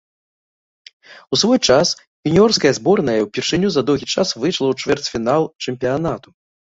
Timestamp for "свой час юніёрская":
1.41-2.71